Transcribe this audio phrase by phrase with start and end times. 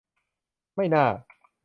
[0.75, 1.05] ไม่น่า